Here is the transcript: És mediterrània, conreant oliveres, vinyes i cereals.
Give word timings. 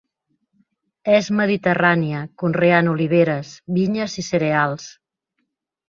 És 1.17 1.27
mediterrània, 1.41 2.23
conreant 2.43 2.91
oliveres, 2.95 3.55
vinyes 3.79 4.19
i 4.23 4.29
cereals. 4.33 4.89